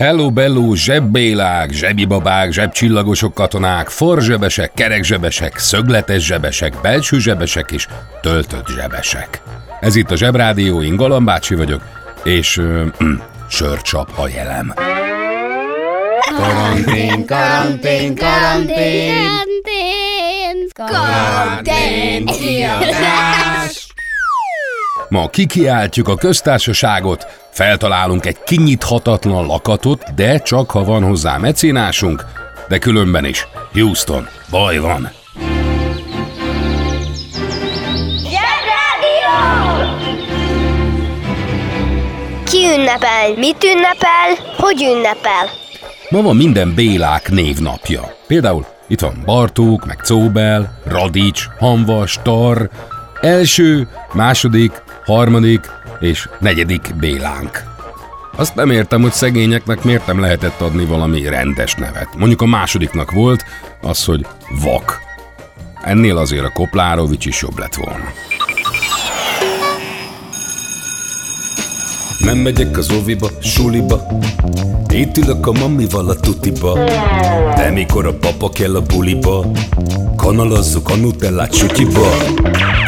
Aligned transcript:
Hello, 0.00 0.30
bello, 0.30 0.74
zsebbélák, 0.74 1.70
zsebibabák, 1.70 2.52
zsebcsillagosok 2.52 3.34
katonák, 3.34 3.88
forzsebesek, 3.88 4.72
kerekzsebesek, 4.74 5.58
szögletes 5.58 6.24
zsebesek, 6.24 6.80
belső 6.82 7.18
zsebesek 7.18 7.70
és 7.70 7.86
töltött 8.20 8.66
zsebesek. 8.66 9.42
Ez 9.80 9.96
itt 9.96 10.10
a 10.10 10.16
Zsebrádió, 10.16 10.82
én 10.82 10.96
Galam 10.96 11.24
bácsi 11.24 11.54
vagyok, 11.54 11.82
és 12.24 12.56
ö, 12.56 12.84
mm, 13.04 13.14
sörcsap 13.48 14.18
a 14.18 14.28
jelem. 14.28 14.74
Karantén, 16.36 17.26
karantén, 17.26 18.14
karantén, 18.14 19.14
Karantén! 19.16 20.68
karantén, 20.74 22.26
kiadás. 22.26 23.79
Ma 25.10 25.28
kikiáltjuk 25.28 26.08
a 26.08 26.16
köztársaságot, 26.16 27.26
feltalálunk 27.50 28.26
egy 28.26 28.42
kinyithatatlan 28.42 29.46
lakatot, 29.46 30.14
de 30.14 30.38
csak 30.38 30.70
ha 30.70 30.84
van 30.84 31.02
hozzá 31.02 31.36
mecénásunk, 31.36 32.24
de 32.68 32.78
különben 32.78 33.24
is. 33.24 33.46
Houston, 33.72 34.28
baj 34.50 34.78
van. 34.78 35.10
Ki 42.44 42.58
ünnepel? 42.76 43.34
Mit 43.36 43.64
ünnepel? 43.64 44.54
Hogy 44.56 44.82
ünnepel? 44.82 45.46
Ma 46.10 46.22
van 46.22 46.36
minden 46.36 46.74
Bélák 46.74 47.30
névnapja. 47.30 48.16
Például 48.26 48.66
itt 48.88 49.00
van 49.00 49.22
Bartók, 49.24 49.86
meg 49.86 49.96
Cóbel, 49.96 50.80
Radics, 50.84 51.48
Hanvas, 51.58 52.18
Tar, 52.22 52.70
első, 53.20 53.88
második, 54.12 54.82
harmadik 55.04 55.70
és 56.00 56.28
negyedik 56.38 56.94
Bélánk. 57.00 57.62
Azt 58.36 58.54
nem 58.54 58.70
értem, 58.70 59.02
hogy 59.02 59.12
szegényeknek 59.12 59.84
miért 59.84 60.06
nem 60.06 60.20
lehetett 60.20 60.60
adni 60.60 60.84
valami 60.84 61.28
rendes 61.28 61.74
nevet. 61.74 62.08
Mondjuk 62.16 62.42
a 62.42 62.46
másodiknak 62.46 63.10
volt 63.10 63.44
az, 63.80 64.04
hogy 64.04 64.26
Vak. 64.62 64.98
Ennél 65.82 66.16
azért 66.16 66.44
a 66.44 66.52
Koplárovics 66.52 67.26
is 67.26 67.42
jobb 67.42 67.58
lett 67.58 67.74
volna. 67.74 68.04
Nem 72.18 72.38
megyek 72.38 72.78
az 72.78 72.92
óviba, 72.92 73.28
suliba 73.42 74.06
Itt 74.88 75.16
ülök 75.16 75.46
a 75.46 75.52
mamival 75.52 76.08
a 76.08 76.14
tutiba 76.14 76.78
De 77.56 77.70
mikor 77.70 78.06
a 78.06 78.14
papa 78.14 78.48
kell 78.48 78.76
a 78.76 78.80
buliba 78.80 79.46
Kanalazzuk 80.16 80.88
a 80.88 80.96
nutellát 80.96 81.54
sütyiba 81.54 82.08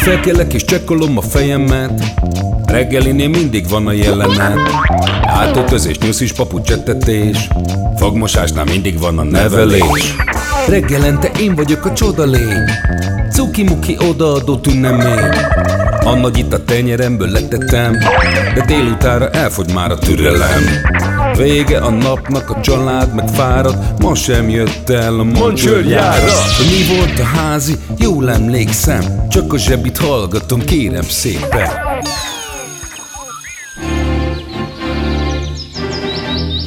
Felkelek 0.02 0.52
és 0.52 0.64
csekkolom 0.64 1.18
a 1.18 1.20
fejemet. 1.20 2.02
Reggelinél 2.66 3.28
mindig 3.28 3.68
van 3.68 3.86
a 3.86 3.92
jelenet. 3.92 4.58
Átöltözés, 5.22 5.98
nyuszis, 5.98 6.32
papucsettetés 6.32 7.48
Fogmosásnál 7.96 8.64
mindig 8.64 8.98
van 8.98 9.18
a 9.18 9.22
nevelés. 9.22 10.14
Reggelente 10.68 11.30
én 11.40 11.54
vagyok 11.54 11.84
a 11.84 11.92
csoda 11.92 12.24
lény. 12.24 12.70
Cuki-muki 13.32 13.96
odaadó 14.08 14.56
tünemény 14.56 15.30
a 16.04 16.14
nagy 16.14 16.38
itt 16.38 16.52
a 16.52 16.64
tenyeremből 16.64 17.28
letettem 17.28 17.98
De 18.54 18.64
délutára 18.66 19.30
elfogy 19.30 19.72
már 19.74 19.90
a 19.90 19.98
türelem 19.98 20.62
Vége 21.36 21.78
a 21.78 21.90
napnak, 21.90 22.50
a 22.50 22.60
család 22.60 23.14
meg 23.14 23.28
fárad 23.28 23.76
Ma 23.98 24.14
sem 24.14 24.48
jött 24.48 24.90
el 24.90 25.18
a 25.18 25.22
mancsőrjára 25.22 26.32
Mi 26.58 26.96
volt 26.96 27.18
a 27.18 27.24
házi? 27.24 27.74
Jól 27.98 28.30
emlékszem 28.30 29.28
Csak 29.28 29.52
a 29.52 29.58
zsebit 29.58 29.98
hallgatom, 29.98 30.60
kérem 30.64 31.02
szépen 31.02 31.68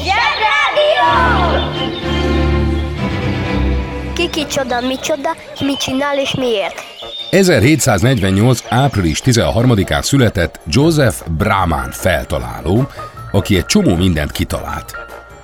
Zsebrádió! 0.06 1.09
Ki 4.14 4.30
kicsoda, 4.30 4.82
micsoda, 4.82 5.36
mit 5.59 5.78
csinál 5.78 6.20
és 6.20 6.36
miért? 6.36 6.84
1748. 7.30 8.64
április 8.70 9.22
13-án 9.26 10.02
született 10.02 10.59
Joseph 10.68 11.30
Brahman 11.38 11.92
feltaláló, 11.92 12.88
aki 13.35 13.57
egy 13.57 13.66
csomó 13.66 13.96
mindent 13.96 14.31
kitalált. 14.31 14.96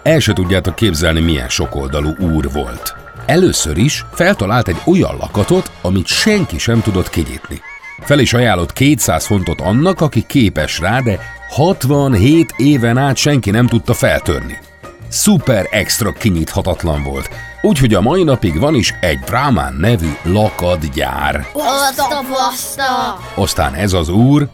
El 0.03 0.19
se 0.19 0.33
tudjátok 0.33 0.75
képzelni, 0.75 1.19
milyen 1.19 1.49
sokoldalú 1.49 2.15
úr 2.19 2.51
volt. 2.51 2.95
Először 3.25 3.77
is 3.77 4.05
feltalált 4.13 4.67
egy 4.67 4.81
olyan 4.85 5.15
lakatot, 5.19 5.71
amit 5.81 6.07
senki 6.07 6.57
sem 6.57 6.81
tudott 6.81 7.09
kinyitni. 7.09 7.61
Fel 7.99 8.19
is 8.19 8.33
ajánlott 8.33 8.73
200 8.73 9.25
fontot 9.25 9.61
annak, 9.61 10.01
aki 10.01 10.23
képes 10.27 10.79
rá, 10.79 10.99
de 10.99 11.19
67 11.49 12.53
éven 12.57 12.97
át 12.97 13.15
senki 13.15 13.49
nem 13.49 13.67
tudta 13.67 13.93
feltörni. 13.93 14.59
Szuper 15.07 15.67
extra 15.71 16.11
kinyithatatlan 16.11 17.03
volt, 17.03 17.29
úgyhogy 17.61 17.93
a 17.93 18.01
mai 18.01 18.23
napig 18.23 18.59
van 18.59 18.75
is 18.75 18.93
egy 19.01 19.19
Brahman 19.19 19.75
nevű 19.79 20.11
lakatgyár. 20.23 21.47
Azt 21.53 21.99
a 21.99 22.23
baszta! 22.29 23.19
Aztán 23.35 23.73
ez 23.73 23.93
az 23.93 24.09
úr 24.09 24.49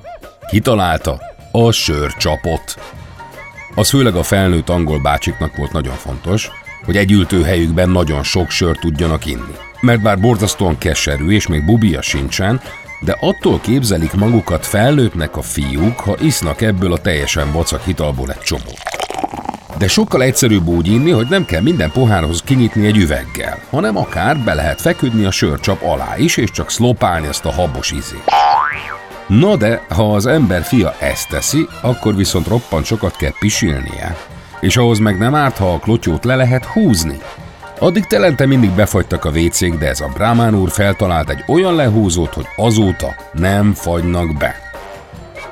kitalálta 0.50 1.22
a 1.52 1.72
sörcsapot. 1.72 2.76
Az 3.78 3.90
főleg 3.90 4.16
a 4.16 4.24
felnőtt 4.24 4.70
angol 4.70 5.00
bácsiknak 5.00 5.56
volt 5.56 5.72
nagyon 5.72 5.96
fontos, 5.96 6.52
hogy 6.86 6.98
egy 6.98 7.12
ültőhelyükben 7.12 7.90
nagyon 7.90 8.24
sok 8.24 8.50
sört 8.50 8.80
tudjanak 8.80 9.26
inni. 9.26 9.56
Mert 9.80 10.02
bár 10.02 10.20
borzasztóan 10.20 10.78
keserű 10.78 11.30
és 11.30 11.48
még 11.48 11.66
bubia 11.66 12.02
sincsen, 12.02 12.62
de 13.00 13.18
attól 13.20 13.60
képzelik 13.60 14.14
magukat 14.14 14.66
felnőttnek 14.66 15.38
a 15.38 15.42
fiúk, 15.42 16.00
ha 16.00 16.16
isznak 16.20 16.62
ebből 16.62 16.94
a 16.94 16.98
teljesen 16.98 17.52
vacak 17.52 17.84
hitalból 17.84 18.32
egy 18.32 18.40
csomót. 18.40 18.82
De 19.78 19.88
sokkal 19.88 20.22
egyszerűbb 20.24 20.68
úgy 20.68 20.88
inni, 20.88 21.12
hogy 21.12 21.28
nem 21.30 21.46
kell 21.46 21.62
minden 21.62 21.92
pohárhoz 21.92 22.42
kinyitni 22.42 22.86
egy 22.86 22.98
üveggel, 22.98 23.60
hanem 23.70 23.98
akár 23.98 24.38
be 24.38 24.54
lehet 24.54 24.82
feküdni 24.82 25.26
a 25.26 25.32
sörcsap 25.32 25.84
alá 25.84 26.18
is, 26.18 26.38
és 26.38 26.52
csak 26.52 26.70
szlopálni 26.70 27.28
ezt 27.28 27.46
a 27.46 27.52
habos 27.52 27.92
ízét. 27.92 28.24
Na 29.28 29.56
de, 29.56 29.86
ha 29.90 30.14
az 30.14 30.26
ember 30.26 30.64
fia 30.64 30.96
ezt 31.00 31.30
teszi, 31.30 31.68
akkor 31.82 32.16
viszont 32.16 32.48
roppant 32.48 32.86
sokat 32.86 33.16
kell 33.16 33.34
pisilnie. 33.40 34.16
És 34.60 34.78
ahhoz 34.78 35.00
meg 35.00 35.18
nem 35.18 35.36
árt, 35.36 35.58
ha 35.58 35.74
a 35.74 35.80
klotyót 35.80 36.26
le 36.26 36.36
lehet 36.36 36.66
húzni. 36.66 37.20
Addig 37.80 38.06
telente 38.06 38.46
mindig 38.46 38.72
befagytak 38.72 39.26
a 39.26 39.32
vécék, 39.32 39.78
de 39.78 39.88
ez 39.88 40.02
a 40.02 40.12
Brahmán 40.14 40.56
úr 40.56 40.70
feltalált 40.70 41.30
egy 41.30 41.44
olyan 41.48 41.76
lehúzót, 41.76 42.34
hogy 42.34 42.48
azóta 42.56 43.16
nem 43.34 43.74
fagynak 43.74 44.38
be. 44.38 44.56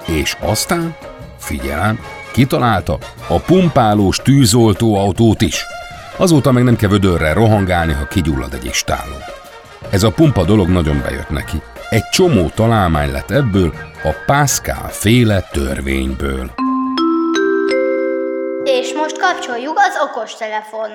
És 0.06 0.38
aztán, 0.40 0.96
figyelem, 1.38 2.00
kitalálta 2.32 2.98
a 3.28 3.40
pumpálós 3.40 4.18
tűzoltóautót 4.18 5.42
is. 5.42 5.66
Azóta 6.18 6.52
meg 6.52 6.64
nem 6.64 6.76
kell 6.76 6.90
vödörrel 6.90 7.34
rohangálni, 7.34 7.94
ha 7.94 8.08
kigyullad 8.08 8.54
egy 8.54 8.66
istáló. 8.66 9.16
Ez 9.90 10.04
a 10.04 10.12
pumpa 10.12 10.44
dolog 10.44 10.68
nagyon 10.68 11.02
bejött 11.02 11.30
neki. 11.30 11.62
Egy 11.90 12.10
csomó 12.10 12.50
találmány 12.50 13.12
lett 13.12 13.32
ebből 13.32 13.74
a 14.04 14.10
Pascal 14.26 14.88
féle 14.90 15.42
törvényből. 15.42 16.52
És 18.64 18.94
most 18.94 19.20
kapcsoljuk 19.20 19.78
az 19.78 19.94
okostelefon. 20.10 20.90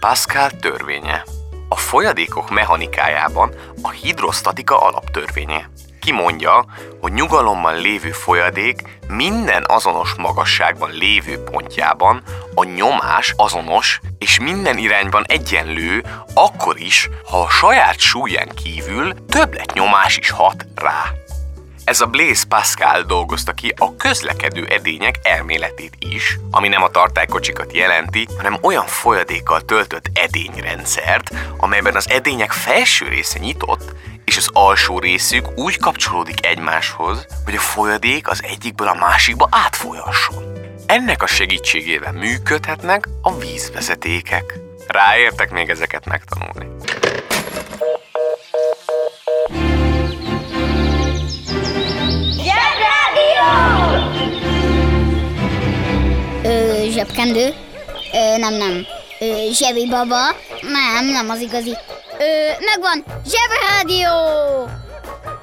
Pascal 0.00 0.50
törvénye. 0.50 1.24
A 1.68 1.76
folyadékok 1.76 2.50
mechanikájában 2.50 3.54
a 3.82 3.90
hidrostatika 3.90 4.80
alaptörvénye. 4.80 5.70
Kimondja, 6.02 6.64
hogy 7.00 7.12
nyugalommal 7.12 7.74
lévő 7.74 8.10
folyadék 8.10 8.82
minden 9.08 9.64
azonos 9.66 10.14
magasságban 10.14 10.90
lévő 10.90 11.38
pontjában 11.38 12.22
a 12.54 12.64
nyomás 12.64 13.34
azonos 13.36 14.00
és 14.18 14.38
minden 14.38 14.78
irányban 14.78 15.24
egyenlő, 15.26 16.04
akkor 16.34 16.80
is, 16.80 17.08
ha 17.30 17.40
a 17.40 17.50
saját 17.50 17.98
súlyán 17.98 18.48
kívül 18.62 19.24
többletnyomás 19.26 20.16
is 20.16 20.30
hat 20.30 20.66
rá. 20.74 21.02
Ez 21.84 22.00
a 22.00 22.06
Blaise 22.06 22.44
Pascal 22.48 23.02
dolgozta 23.02 23.52
ki 23.52 23.74
a 23.76 23.96
közlekedő 23.96 24.66
edények 24.66 25.14
elméletét 25.22 25.96
is, 25.98 26.38
ami 26.50 26.68
nem 26.68 26.82
a 26.82 26.88
tartálykocsikat 26.88 27.72
jelenti, 27.72 28.26
hanem 28.36 28.58
olyan 28.62 28.86
folyadékkal 28.86 29.60
töltött 29.60 30.10
edényrendszert, 30.14 31.30
amelyben 31.56 31.96
az 31.96 32.10
edények 32.10 32.52
felső 32.52 33.08
része 33.08 33.38
nyitott, 33.38 33.94
és 34.24 34.36
az 34.36 34.48
alsó 34.52 34.98
részük 34.98 35.58
úgy 35.58 35.78
kapcsolódik 35.78 36.46
egymáshoz, 36.46 37.26
hogy 37.44 37.54
a 37.54 37.60
folyadék 37.60 38.28
az 38.28 38.42
egyikből 38.44 38.88
a 38.88 38.94
másikba 38.94 39.48
átfolyasson. 39.50 40.52
Ennek 40.86 41.22
a 41.22 41.26
segítségével 41.26 42.12
működhetnek 42.12 43.08
a 43.22 43.38
vízvezetékek. 43.38 44.58
Ráértek 44.86 45.50
még 45.50 45.68
ezeket 45.68 46.06
megtanulni. 46.06 46.66
Ö, 56.44 56.84
zsebkendő? 56.90 57.54
Ö, 58.12 58.38
nem, 58.38 58.54
nem. 58.54 58.86
Ö, 59.20 59.26
zsebi 59.52 59.86
baba? 59.88 60.30
Nem, 60.60 61.06
nem 61.12 61.30
az 61.30 61.40
igazi. 61.40 61.76
Ö, 62.22 62.52
megvan! 62.64 63.04
Zsebrádió! 63.26 64.10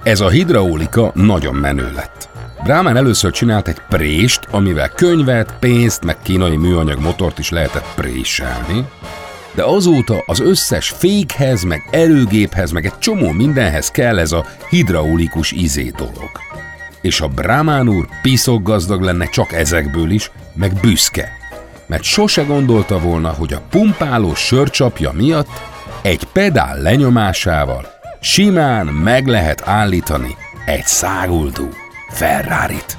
Ez 0.03 0.19
a 0.19 0.29
hidraulika 0.29 1.11
nagyon 1.13 1.55
menő 1.55 1.91
lett. 1.95 2.29
Brámán 2.63 2.97
először 2.97 3.31
csinált 3.31 3.67
egy 3.67 3.81
prést, 3.89 4.47
amivel 4.51 4.89
könyvet, 4.89 5.53
pénzt, 5.59 6.03
meg 6.03 6.17
kínai 6.21 6.55
műanyag 6.55 6.99
motort 6.99 7.39
is 7.39 7.49
lehetett 7.49 7.93
préselni, 7.95 8.85
de 9.53 9.63
azóta 9.63 10.23
az 10.25 10.39
összes 10.39 10.89
fékhez, 10.89 11.63
meg 11.63 11.87
erőgéphez, 11.91 12.71
meg 12.71 12.85
egy 12.85 12.97
csomó 12.97 13.31
mindenhez 13.31 13.89
kell 13.91 14.19
ez 14.19 14.31
a 14.31 14.45
hidraulikus 14.69 15.51
izé 15.51 15.91
dolog. 15.97 16.31
És 17.01 17.21
a 17.21 17.27
Brahmán 17.27 17.89
úr 17.89 18.07
piszok 18.21 18.63
gazdag 18.63 19.01
lenne 19.01 19.25
csak 19.25 19.51
ezekből 19.51 20.11
is, 20.11 20.31
meg 20.53 20.73
büszke. 20.81 21.37
Mert 21.85 22.03
sose 22.03 22.43
gondolta 22.43 22.99
volna, 22.99 23.29
hogy 23.29 23.53
a 23.53 23.61
pumpáló 23.69 24.35
sörcsapja 24.35 25.11
miatt 25.11 25.49
egy 26.01 26.23
pedál 26.23 26.81
lenyomásával 26.81 27.85
simán 28.19 28.85
meg 28.85 29.27
lehet 29.27 29.61
állítani 29.65 30.35
egy 30.65 30.85
száguldó 30.85 31.67
Ferrari-t. 32.09 32.97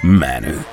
Menő. 0.00 0.64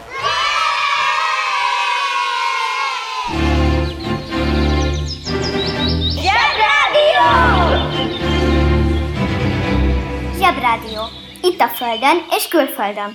Zsebrádió. 10.39 11.01
Itt 11.41 11.59
a 11.59 11.67
Földön 11.67 12.17
és 12.29 12.47
külföldön. 12.47 13.13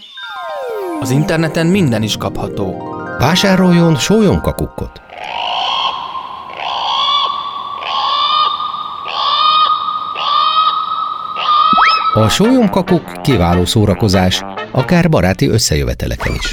Az 1.01 1.11
interneten 1.11 1.67
minden 1.67 2.03
is 2.03 2.17
kapható. 2.17 2.95
Vásároljon 3.19 3.97
sólyomkakukkot. 3.97 5.01
A 12.15 12.29
sólyomkakuk 12.29 13.23
kiváló 13.23 13.65
szórakozás, 13.65 14.43
akár 14.71 15.09
baráti 15.09 15.49
összejöveteleken 15.49 16.35
is. 16.35 16.51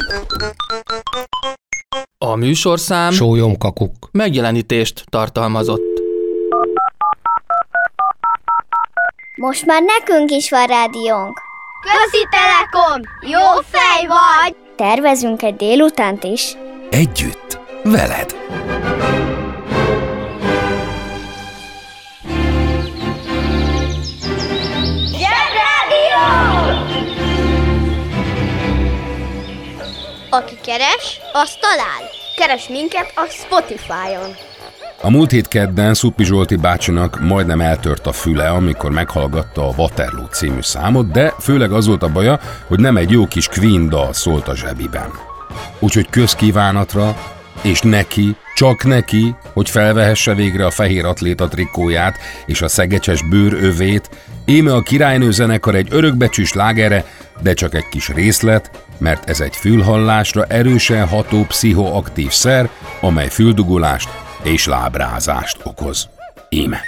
A 2.17 2.35
műsorszám 2.35 3.11
Sólyomkakuk. 3.11 4.09
megjelenítést 4.11 5.03
tartalmazott. 5.09 6.01
Most 9.35 9.65
már 9.65 9.81
nekünk 9.81 10.31
is 10.31 10.49
van 10.49 10.65
rádiónk. 10.65 11.41
Közi 11.81 12.27
Telekom! 12.29 13.01
Jó 13.21 13.61
fej 13.69 14.07
vagy! 14.07 14.55
Tervezünk 14.75 15.41
egy 15.41 15.55
délutánt 15.55 16.23
is. 16.23 16.55
Együtt, 16.89 17.59
veled. 17.83 18.35
Aki 30.37 30.55
keres, 30.65 31.19
az 31.33 31.49
talál. 31.59 32.03
Keres 32.35 32.67
minket 32.67 33.11
a 33.15 33.25
Spotify-on. 33.29 34.35
A 35.01 35.09
múlt 35.09 35.31
hét 35.31 35.47
kedden 35.47 35.93
Szuppi 35.93 36.23
Zsolti 36.23 36.55
bácsinak 36.55 37.19
majdnem 37.19 37.61
eltört 37.61 38.07
a 38.07 38.11
füle, 38.11 38.49
amikor 38.49 38.91
meghallgatta 38.91 39.67
a 39.67 39.73
Waterloo 39.77 40.25
című 40.25 40.61
számot, 40.61 41.11
de 41.11 41.33
főleg 41.39 41.71
az 41.71 41.87
volt 41.87 42.03
a 42.03 42.11
baja, 42.11 42.39
hogy 42.67 42.79
nem 42.79 42.97
egy 42.97 43.11
jó 43.11 43.27
kis 43.27 43.47
Queen 43.47 43.89
dal 43.89 44.13
szólt 44.13 44.47
a 44.47 44.55
zsebiben. 44.55 45.11
Úgyhogy 45.79 46.09
közkívánatra, 46.09 47.15
és 47.61 47.81
neki, 47.81 48.35
csak 48.55 48.83
neki, 48.83 49.35
hogy 49.53 49.69
felvehesse 49.69 50.33
végre 50.33 50.65
a 50.65 50.71
fehér 50.71 51.05
atléta 51.05 51.47
trikóját 51.47 52.17
és 52.45 52.61
a 52.61 52.67
szegecses 52.67 53.23
bőrövét, 53.23 54.09
íme 54.45 54.73
a 54.73 54.81
királynő 54.81 55.31
zenekar 55.31 55.75
egy 55.75 55.87
örökbecsűs 55.91 56.53
lágere, 56.53 57.05
de 57.41 57.53
csak 57.53 57.75
egy 57.75 57.89
kis 57.89 58.07
részlet, 58.09 58.85
mert 58.97 59.29
ez 59.29 59.39
egy 59.39 59.55
fülhallásra 59.55 60.45
erősen 60.45 61.07
ható 61.07 61.43
pszichoaktív 61.43 62.31
szer, 62.31 62.69
amely 63.01 63.29
füldugulást 63.29 64.09
és 64.43 64.65
lábrázást 64.65 65.57
okoz. 65.63 66.09
Íme. 66.49 66.79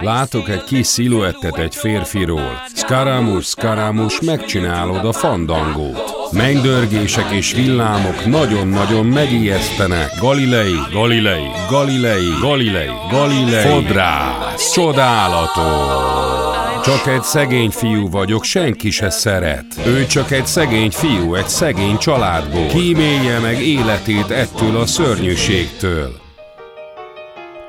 Látok 0.00 0.48
egy 0.48 0.64
kis 0.64 0.86
sziluettet 0.86 1.58
egy 1.58 1.74
férfiról. 1.74 2.62
Skaramus, 2.74 3.46
skaramus, 3.46 4.20
megcsinálod 4.20 5.04
a 5.04 5.12
fandangót. 5.12 6.32
Mennydörgések 6.32 7.30
és 7.30 7.52
villámok 7.52 8.24
nagyon-nagyon 8.26 9.06
megijesztenek. 9.06 10.10
Galilei, 10.20 10.74
Galilei, 10.92 11.50
Galilei, 11.70 12.28
Galilei, 12.40 12.90
Galilei. 13.10 13.70
Fodrász, 13.70 14.72
csodálatos. 14.72 16.08
Csak 16.84 17.06
egy 17.06 17.22
szegény 17.22 17.70
fiú 17.70 18.10
vagyok, 18.10 18.44
senki 18.44 18.90
se 18.90 19.10
szeret. 19.10 19.66
Ő 19.86 20.06
csak 20.06 20.30
egy 20.30 20.46
szegény 20.46 20.90
fiú, 20.90 21.34
egy 21.34 21.48
szegény 21.48 21.98
családból. 21.98 22.66
Kímélje 22.66 23.38
meg 23.38 23.62
életét 23.62 24.30
ettől 24.30 24.76
a 24.76 24.86
szörnyűségtől. 24.86 26.12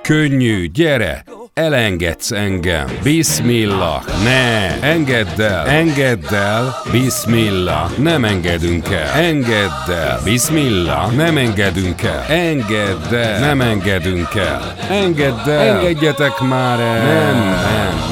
Könnyű, 0.02 0.66
gyere, 0.66 1.24
elengedsz 1.54 2.32
engem. 2.32 2.86
Bismillah, 3.04 4.04
ne, 4.24 4.78
engedd 4.82 5.40
el, 5.40 5.68
engedd 5.68 6.34
el, 6.34 6.76
bismillah, 6.92 7.98
nem 7.98 8.24
engedünk 8.24 8.88
el. 8.88 9.22
Engedd 9.24 9.90
el, 9.90 10.20
bismillah, 10.24 11.12
nem 11.16 11.38
engedünk 11.38 12.02
el. 12.04 12.26
Engedd 12.30 13.14
el, 13.14 13.40
nem 13.40 13.62
engedünk 13.62 14.36
el. 14.36 14.76
Engedd 14.90 15.48
el, 15.50 15.76
engedjetek 15.76 16.40
már 16.40 16.80
el. 16.80 17.04
Nem, 17.04 17.38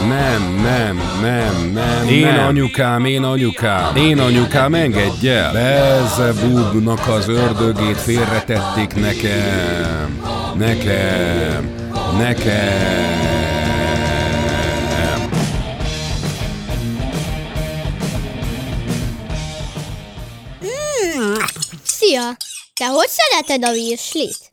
nem, 0.07 0.61
nem, 0.61 0.61
nem, 0.61 1.01
nem, 1.21 1.71
nem. 1.73 2.07
Én 2.07 2.25
nem. 2.25 2.45
anyukám, 2.45 3.05
én 3.05 3.23
anyukám, 3.23 3.95
én 3.95 4.19
anyukám, 4.19 4.73
engedj 4.73 5.29
el. 5.29 5.51
Belzebubnak 5.51 7.07
az 7.07 7.27
ördögét 7.27 7.97
félretették 7.97 8.95
nekem. 8.95 10.21
Nekem. 10.57 11.78
Nekem. 12.17 13.29
Szia! 21.83 22.37
Te 22.73 22.87
hogy 22.87 23.07
szereted 23.09 23.63
a 23.63 23.71
virslit? 23.71 24.49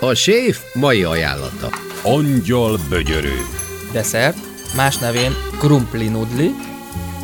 A 0.00 0.14
séf 0.14 0.58
mai 0.74 1.04
ajánlata. 1.04 1.70
Angyal 2.02 2.78
bögyörő. 2.88 3.46
Desszert, 3.92 4.36
más 4.76 4.96
nevén 4.98 5.36
krumpli 5.58 6.08
nudli, 6.08 6.54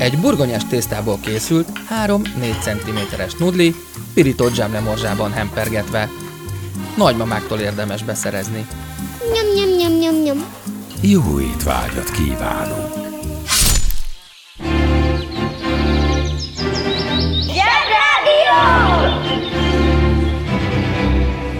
egy 0.01 0.19
burgonyás 0.19 0.67
tésztából 0.67 1.19
készült 1.23 1.69
3-4 2.07 2.23
cm-es 2.61 3.35
nudli, 3.35 3.75
pirított 4.15 4.55
zsámlemorzsában 4.55 5.33
hempergetve. 5.33 6.09
Nagymamáktól 6.97 7.59
érdemes 7.59 8.03
beszerezni. 8.03 8.67
Nyom, 9.35 9.55
nyom, 9.55 9.77
nyom, 9.77 9.99
nyom, 9.99 10.23
nyom. 10.23 10.45
Jó 11.01 11.41
étvágyat 11.41 12.11
kívánunk! 12.11 13.09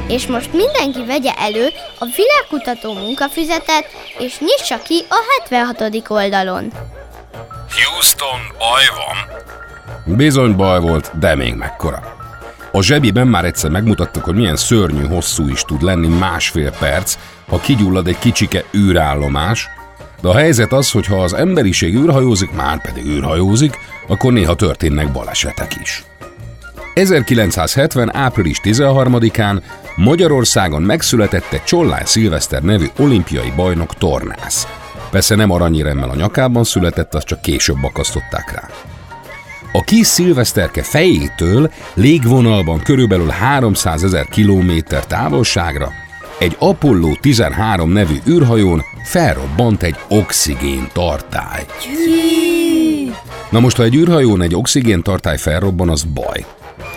És 0.09 0.27
most 0.27 0.53
mindenki 0.53 1.05
vegye 1.05 1.33
elő 1.33 1.69
a 1.99 2.07
világkutató 2.17 2.93
munkafüzetet, 2.93 3.87
és 4.19 4.39
nyissa 4.39 4.83
ki 4.83 5.05
a 5.09 5.49
76. 5.49 6.11
oldalon. 6.11 6.73
Houston, 7.79 8.41
baj 8.59 8.85
van? 8.97 9.39
Bizony 10.17 10.57
baj 10.57 10.81
volt, 10.81 11.19
de 11.19 11.35
még 11.35 11.55
mekkora. 11.55 12.17
A 12.73 12.83
zsebiben 12.83 13.29
már 13.29 13.45
egyszer 13.45 13.71
megmutattuk, 13.71 14.25
hogy 14.25 14.35
milyen 14.35 14.57
szörnyű 14.57 15.07
hosszú 15.07 15.49
is 15.49 15.63
tud 15.63 15.83
lenni 15.83 16.09
másfél 16.09 16.73
perc, 16.79 17.19
ha 17.49 17.61
kigyullad 17.61 18.07
egy 18.07 18.19
kicsike 18.19 18.65
űrállomás, 18.77 19.69
de 20.21 20.29
a 20.29 20.37
helyzet 20.37 20.73
az, 20.73 20.91
hogy 20.91 21.07
ha 21.07 21.23
az 21.23 21.35
emberiség 21.35 21.95
űrhajózik, 21.95 22.51
már 22.51 22.81
pedig 22.81 23.07
űrhajózik, 23.07 23.79
akkor 24.09 24.33
néha 24.33 24.55
történnek 24.55 25.13
balesetek 25.13 25.77
is. 25.81 26.05
1970. 26.95 28.17
április 28.17 28.61
13-án 28.63 29.63
Magyarországon 29.97 30.83
megszületett 30.83 31.53
egy 31.53 31.65
Csollány 31.65 32.05
Szilveszter 32.05 32.63
nevű 32.63 32.87
olimpiai 32.99 33.53
bajnok 33.57 33.95
tornász. 33.95 34.80
Persze 35.11 35.35
nem 35.35 35.51
aranyéremmel 35.51 36.11
a 36.11 36.15
nyakában 36.15 36.65
született, 36.65 37.15
azt 37.15 37.27
csak 37.27 37.41
később 37.41 37.85
akasztották 37.85 38.53
rá. 38.53 38.69
A 39.73 39.81
kis 39.81 40.07
szilveszterke 40.07 40.83
fejétől 40.83 41.71
légvonalban 41.95 42.81
körülbelül 42.83 43.29
300 43.29 44.05
ezer 44.05 44.27
kilométer 44.27 45.07
távolságra 45.07 45.93
egy 46.39 46.57
Apollo 46.59 47.15
13 47.21 47.91
nevű 47.91 48.17
űrhajón 48.29 48.83
felrobbant 49.05 49.83
egy 49.83 49.97
oxigén 50.09 50.89
tartály. 50.93 51.67
Na 53.51 53.61
most, 53.61 53.77
ha 53.77 53.83
egy 53.83 53.95
űrhajón 53.95 54.43
egy 54.43 54.55
oxigén 54.55 55.03
tartály 55.03 55.39
felrobban, 55.39 55.89
az 55.89 56.03
baj. 56.03 56.45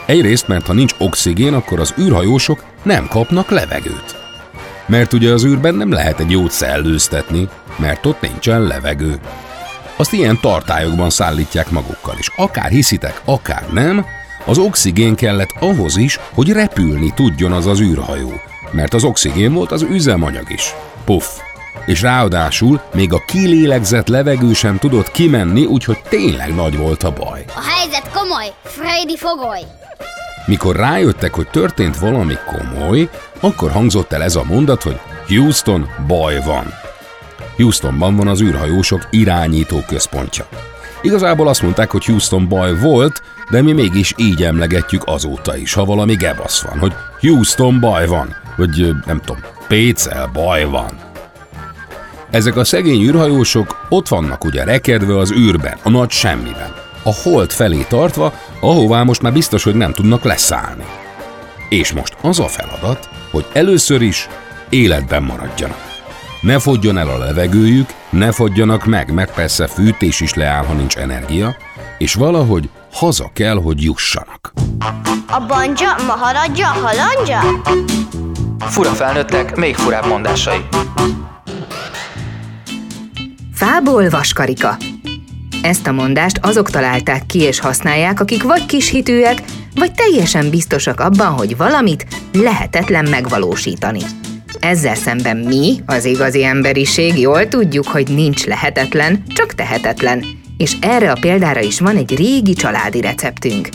Egyrészt, 0.06 0.48
mert 0.48 0.66
ha 0.66 0.74
nincs 0.74 0.96
oxigén, 0.98 1.54
akkor 1.54 1.80
az 1.80 1.94
űrhajósok 2.00 2.64
nem 2.84 3.08
kapnak 3.08 3.50
levegőt. 3.50 4.23
Mert 4.86 5.14
ugye 5.14 5.32
az 5.32 5.46
űrben 5.46 5.76
nem 5.76 5.92
lehet 5.92 6.20
egy 6.20 6.32
jót 6.32 6.52
szellőztetni, 6.52 7.50
mert 7.78 8.06
ott 8.06 8.22
nincsen 8.22 8.62
levegő. 8.62 9.20
Azt 9.96 10.14
ilyen 10.14 10.40
tartályokban 10.42 11.10
szállítják 11.10 11.70
magukkal, 11.70 12.16
és 12.18 12.32
akár 12.36 12.70
hiszitek, 12.70 13.22
akár 13.26 13.66
nem, 13.72 14.06
az 14.46 14.58
oxigén 14.58 15.16
kellett 15.16 15.56
ahhoz 15.60 15.98
is, 15.98 16.20
hogy 16.34 16.52
repülni 16.52 17.12
tudjon 17.16 17.52
az 17.52 17.66
az 17.66 17.80
űrhajó, 17.82 18.32
mert 18.72 18.94
az 18.94 19.04
oxigén 19.04 19.54
volt 19.54 19.72
az 19.72 19.82
üzemanyag 19.82 20.52
is. 20.52 20.74
Puff! 21.06 21.26
És 21.86 22.02
ráadásul 22.02 22.82
még 22.94 23.14
a 23.14 23.24
kilélegzett 23.28 24.08
levegő 24.08 24.54
sem 24.54 24.78
tudott 24.78 25.12
kimenni, 25.12 25.66
úgyhogy 25.66 26.02
tényleg 26.10 26.56
nagy 26.56 26.78
volt 26.78 27.04
a 27.04 27.12
baj. 27.12 27.44
A 27.48 27.64
helyzet 27.68 28.12
komoly, 28.12 28.54
Freddy 28.64 29.18
fogoly! 29.18 29.62
Mikor 30.46 30.76
rájöttek, 30.76 31.34
hogy 31.34 31.48
történt 31.48 31.98
valami 31.98 32.34
komoly, 32.46 33.10
akkor 33.40 33.72
hangzott 33.72 34.12
el 34.12 34.24
ez 34.24 34.36
a 34.36 34.44
mondat, 34.44 34.84
hogy 34.84 35.00
Houston, 35.28 35.90
baj 36.08 36.40
van. 36.46 36.66
Houstonban 37.56 38.16
van 38.16 38.28
az 38.28 38.42
űrhajósok 38.42 39.08
irányító 39.10 39.84
központja. 39.88 40.46
Igazából 41.02 41.48
azt 41.48 41.62
mondták, 41.62 41.92
hogy 41.92 42.06
Houston 42.06 42.48
baj 42.48 42.80
volt, 42.80 43.22
de 43.50 43.62
mi 43.62 43.72
mégis 43.72 44.14
így 44.18 44.44
emlegetjük 44.44 45.02
azóta 45.06 45.58
is, 45.58 45.74
ha 45.74 45.86
valami 45.86 46.16
gebasz 46.16 46.62
van, 46.62 46.80
hogy 46.80 46.94
Houston 47.20 47.80
baj 47.80 48.08
van, 48.08 48.36
vagy 48.58 48.96
nem 49.06 49.20
tudom, 49.20 49.42
Pécel 49.68 50.30
baj 50.34 50.66
van. 50.66 50.92
Ezek 52.30 52.56
a 52.56 52.64
szegény 52.64 53.02
űrhajósok 53.02 53.86
ott 53.90 54.08
vannak 54.08 54.44
ugye 54.44 54.64
rekedve 54.64 55.18
az 55.18 55.32
űrben, 55.32 55.78
a 55.84 55.90
nagy 55.90 56.10
semmiben, 56.10 56.74
a 57.04 57.14
hold 57.14 57.52
felé 57.52 57.86
tartva, 57.90 58.34
ahová 58.64 59.04
most 59.04 59.22
már 59.22 59.34
biztos, 59.34 59.64
hogy 59.64 59.76
nem 59.76 59.94
tudnak 59.94 60.24
leszállni. 60.24 60.86
És 61.70 61.92
most 61.92 62.18
az 62.22 62.40
a 62.40 62.48
feladat, 62.48 63.10
hogy 63.32 63.46
először 63.54 64.02
is 64.02 64.28
életben 64.70 65.24
maradjanak. 65.24 65.92
Ne 66.42 66.60
fogjon 66.60 66.98
el 66.98 67.10
a 67.10 67.18
levegőjük, 67.18 67.90
ne 68.10 68.32
fogjanak 68.32 68.86
meg, 68.86 69.14
mert 69.14 69.34
persze 69.34 69.68
fűtés 69.68 70.20
is 70.20 70.34
leáll, 70.34 70.66
ha 70.66 70.74
nincs 70.74 70.98
energia, 70.98 71.56
és 71.98 72.14
valahogy 72.14 72.70
haza 72.92 73.32
kell, 73.34 73.56
hogy 73.56 73.84
jussanak. 73.84 74.54
A 75.28 75.46
banja, 75.48 75.96
maharadja, 76.08 76.68
halandja? 76.68 77.62
Fura 78.60 78.92
felnőttek, 78.92 79.56
még 79.56 79.76
furább 79.76 80.06
mondásai. 80.06 80.66
Fából 83.54 84.10
vaskarika. 84.10 84.78
Ezt 85.64 85.88
a 85.88 85.92
mondást 85.92 86.40
azok 86.42 86.70
találták 86.70 87.26
ki 87.26 87.40
és 87.40 87.60
használják, 87.60 88.20
akik 88.20 88.44
vagy 88.44 88.66
kishitűek, 88.66 89.42
vagy 89.76 89.92
teljesen 89.92 90.50
biztosak 90.50 91.00
abban, 91.00 91.32
hogy 91.32 91.58
valamit 91.58 92.06
lehetetlen 92.34 93.10
megvalósítani. 93.10 94.00
Ezzel 94.60 94.96
szemben 94.96 95.38
mi, 95.38 95.82
az 95.86 96.06
igazi 96.06 96.44
emberiség, 96.44 97.20
jól 97.20 97.48
tudjuk, 97.48 97.88
hogy 97.88 98.08
nincs 98.08 98.46
lehetetlen, 98.46 99.24
csak 99.28 99.54
tehetetlen. 99.54 100.26
És 100.58 100.76
erre 100.82 101.12
a 101.12 101.18
példára 101.20 101.62
is 101.62 101.80
van 101.80 101.98
egy 101.98 102.16
régi 102.16 102.54
családi 102.54 103.02
receptünk. 103.02 103.70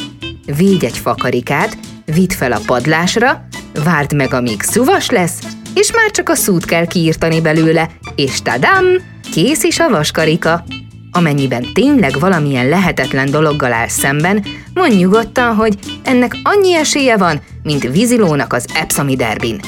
Védj 0.57 0.87
egy 0.87 0.99
fakarikát, 0.99 1.79
vidd 2.05 2.31
fel 2.31 2.53
a 2.53 2.61
padlásra, 2.67 3.47
várd 3.85 4.13
meg, 4.13 4.35
amíg 4.35 4.63
szuvas 4.63 5.11
lesz, 5.11 5.39
és 5.75 5.93
már 5.93 6.11
csak 6.11 6.29
a 6.29 6.35
szút 6.35 6.65
kell 6.65 6.87
kiírtani 6.87 7.41
belőle, 7.41 7.91
és 8.15 8.43
tadám, 8.43 8.85
kész 9.33 9.63
is 9.63 9.79
a 9.79 9.89
vaskarika. 9.89 10.65
Amennyiben 11.19 11.73
tényleg 11.73 12.19
valamilyen 12.19 12.69
lehetetlen 12.69 13.31
dologgal 13.31 13.73
áll 13.73 13.89
szemben, 13.89 14.45
mondj 14.75 14.97
nyugodtan, 14.97 15.55
hogy 15.55 15.79
ennek 16.05 16.37
annyi 16.43 16.75
esélye 16.75 17.17
van, 17.17 17.41
mint 17.63 17.83
vízilónak 17.83 18.53
az 18.53 18.67
Epsomi 18.75 19.17
derbin. 19.17 19.61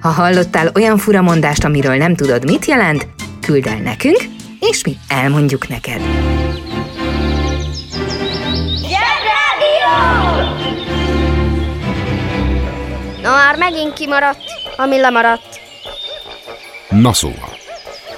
Ha 0.00 0.08
hallottál 0.08 0.70
olyan 0.74 0.98
furamondást, 0.98 1.64
amiről 1.64 1.96
nem 1.96 2.14
tudod, 2.14 2.44
mit 2.44 2.64
jelent, 2.64 3.08
küld 3.40 3.66
el 3.66 3.76
nekünk, 3.76 4.18
és 4.60 4.84
mi 4.84 4.96
elmondjuk 5.08 5.68
neked. 5.68 6.00
Na 13.22 13.30
már 13.30 13.56
megint 13.58 13.92
kimaradt, 13.92 14.42
ami 14.76 15.00
lemaradt. 15.00 15.60
Na 16.88 17.12
szóval. 17.12 17.53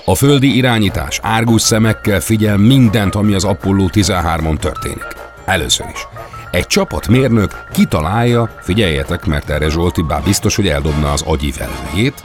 A 0.08 0.14
földi 0.14 0.56
irányítás 0.56 1.18
árgus 1.22 1.62
szemekkel 1.62 2.20
figyel 2.20 2.56
mindent, 2.56 3.14
ami 3.14 3.34
az 3.34 3.44
Apollo 3.44 3.86
13-on 3.92 4.58
történik. 4.58 5.06
Először 5.44 5.86
is. 5.92 6.06
Egy 6.50 6.66
csapatmérnök 6.66 7.64
kitalálja, 7.72 8.50
figyeljetek, 8.60 9.24
mert 9.24 9.50
erre 9.50 9.70
Zsolti 9.70 10.02
bár 10.02 10.22
biztos, 10.22 10.56
hogy 10.56 10.68
eldobna 10.68 11.12
az 11.12 11.22
agyivelőjét, 11.22 12.22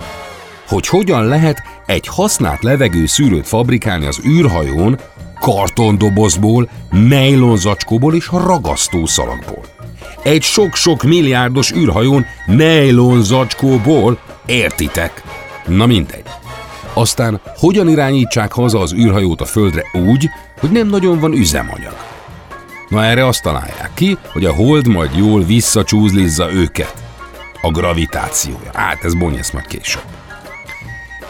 hogy 0.67 0.88
hogyan 0.88 1.25
lehet 1.25 1.63
egy 1.85 2.07
használt 2.07 2.63
levegő 2.63 3.05
szűrőt 3.05 3.47
fabrikálni 3.47 4.05
az 4.05 4.19
űrhajón 4.25 5.00
kartondobozból, 5.39 6.69
nejlonzacskóból 6.91 8.15
és 8.15 8.27
ragasztószalagból. 8.31 9.63
Egy 10.23 10.43
sok-sok 10.43 11.03
milliárdos 11.03 11.71
űrhajón 11.71 12.25
nejlonzacskóból, 12.45 14.19
értitek? 14.45 15.23
Na 15.67 15.85
mindegy. 15.85 16.25
Aztán 16.93 17.41
hogyan 17.57 17.89
irányítsák 17.89 18.51
haza 18.51 18.79
az 18.79 18.93
űrhajót 18.93 19.41
a 19.41 19.45
földre 19.45 19.83
úgy, 19.93 20.29
hogy 20.60 20.71
nem 20.71 20.88
nagyon 20.88 21.19
van 21.19 21.33
üzemanyag? 21.33 21.95
Na 22.89 23.03
erre 23.03 23.27
azt 23.27 23.43
találják 23.43 23.91
ki, 23.93 24.17
hogy 24.31 24.45
a 24.45 24.53
hold 24.53 24.88
majd 24.88 25.17
jól 25.17 25.43
visszacsúzlizza 25.43 26.51
őket. 26.51 26.93
A 27.62 27.71
gravitációja. 27.71 28.71
Hát 28.74 29.03
ez 29.03 29.13
bonyesz 29.13 29.51
majd 29.51 29.67
később. 29.67 30.03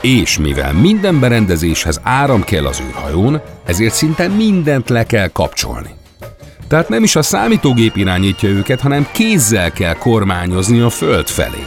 És 0.01 0.37
mivel 0.37 0.73
minden 0.73 1.19
berendezéshez 1.19 1.99
áram 2.03 2.43
kell 2.43 2.65
az 2.65 2.81
űrhajón, 2.81 3.41
ezért 3.65 3.93
szinte 3.93 4.27
mindent 4.27 4.89
le 4.89 5.05
kell 5.05 5.27
kapcsolni. 5.27 5.89
Tehát 6.67 6.89
nem 6.89 7.03
is 7.03 7.15
a 7.15 7.21
számítógép 7.21 7.95
irányítja 7.95 8.49
őket, 8.49 8.79
hanem 8.79 9.07
kézzel 9.11 9.71
kell 9.71 9.93
kormányozni 9.93 10.79
a 10.79 10.89
föld 10.89 11.27
felé. 11.27 11.65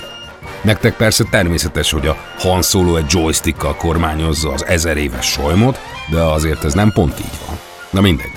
Nektek 0.64 0.96
persze 0.96 1.24
természetes, 1.30 1.90
hogy 1.90 2.06
a 2.06 2.16
Han 2.38 2.62
Solo 2.62 2.96
egy 2.96 3.12
joystickkal 3.12 3.74
kormányozza 3.76 4.52
az 4.52 4.64
ezer 4.64 4.96
éves 4.96 5.26
solymot, 5.26 5.80
de 6.10 6.20
azért 6.20 6.64
ez 6.64 6.72
nem 6.72 6.92
pont 6.92 7.20
így 7.20 7.38
van. 7.46 7.58
Na 7.90 8.00
mindegy. 8.00 8.32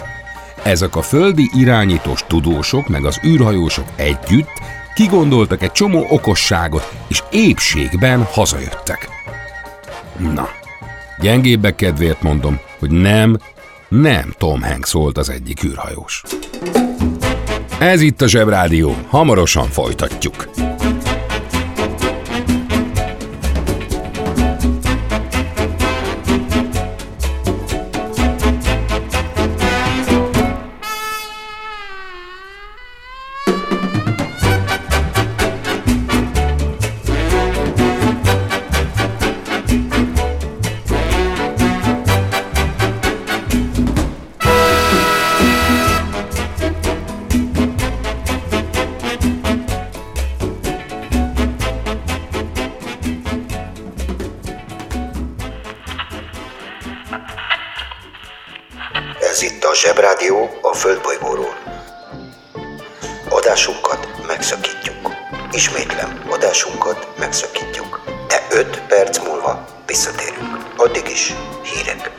Ezek 0.64 0.96
a 0.96 1.02
földi 1.02 1.50
irányítós 1.54 2.24
tudósok 2.28 2.88
meg 2.88 3.06
az 3.06 3.20
űrhajósok 3.26 3.86
együtt 3.96 4.62
kigondoltak 4.96 5.62
egy 5.62 5.72
csomó 5.72 6.06
okosságot, 6.10 6.94
és 7.08 7.24
épségben 7.32 8.24
hazajöttek. 8.24 9.10
Na, 10.18 10.50
gyengébbek 11.22 11.76
kedvéért 11.76 12.22
mondom, 12.22 12.60
hogy 12.80 12.92
nem, 12.92 13.38
nem 13.88 14.34
Tom 14.38 14.62
Hanks 14.62 14.92
volt 14.92 15.18
az 15.18 15.30
egyik 15.30 15.64
űrhajós. 15.64 16.24
Ez 17.80 18.02
itt 18.02 18.22
a 18.22 18.28
Zsebrádió, 18.28 18.96
hamarosan 19.08 19.68
folytatjuk. 19.68 20.50
Ismétlem, 65.88 66.22
adásunkat 66.30 67.08
megszakítjuk. 67.20 68.02
De 68.28 68.48
5 68.52 68.82
perc 68.88 69.20
múlva 69.28 69.66
visszatérünk. 69.86 70.58
Addig 70.78 71.10
is 71.10 71.34
hírek. 71.64 72.12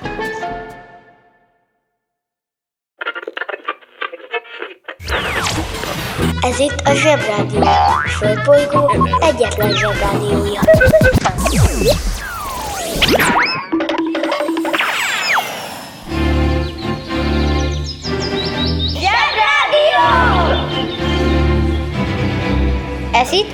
Ez 6.40 6.58
itt 6.58 6.80
a 6.84 6.94
Zsebrádió. 6.94 7.60
A 7.62 8.08
Földbolygó 8.08 9.08
egyetlen 9.20 9.72
Zsebrádiója. 9.76 10.60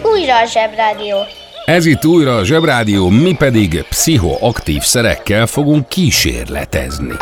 Újra 0.03 0.39
a 0.39 0.47
Zsebrádió. 0.47 1.17
Ez 1.65 1.87
itt 1.87 2.05
újra 2.05 2.37
a 2.37 2.45
Zsebrádió, 2.45 3.09
mi 3.09 3.35
pedig 3.39 3.85
pszichoaktív 3.89 4.83
szerekkel 4.83 5.47
fogunk 5.47 5.89
kísérletezni. 5.89 7.15